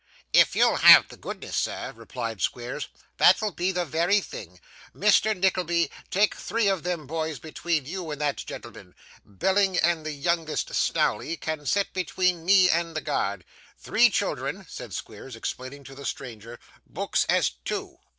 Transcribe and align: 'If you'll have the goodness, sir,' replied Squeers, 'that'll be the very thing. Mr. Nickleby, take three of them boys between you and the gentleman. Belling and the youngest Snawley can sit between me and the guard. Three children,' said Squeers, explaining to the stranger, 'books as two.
'If 0.33 0.55
you'll 0.55 0.77
have 0.77 1.09
the 1.09 1.15
goodness, 1.15 1.55
sir,' 1.55 1.93
replied 1.95 2.41
Squeers, 2.41 2.87
'that'll 3.17 3.51
be 3.51 3.71
the 3.71 3.85
very 3.85 4.19
thing. 4.19 4.59
Mr. 4.95 5.37
Nickleby, 5.37 5.91
take 6.09 6.33
three 6.33 6.67
of 6.67 6.81
them 6.81 7.05
boys 7.05 7.37
between 7.37 7.85
you 7.85 8.09
and 8.09 8.19
the 8.19 8.33
gentleman. 8.33 8.95
Belling 9.23 9.77
and 9.77 10.03
the 10.03 10.13
youngest 10.13 10.73
Snawley 10.73 11.37
can 11.37 11.67
sit 11.67 11.93
between 11.93 12.43
me 12.45 12.67
and 12.67 12.95
the 12.95 13.01
guard. 13.01 13.45
Three 13.77 14.09
children,' 14.09 14.65
said 14.67 14.91
Squeers, 14.91 15.35
explaining 15.35 15.83
to 15.83 15.93
the 15.93 16.03
stranger, 16.07 16.57
'books 16.89 17.23
as 17.25 17.51
two. 17.63 17.99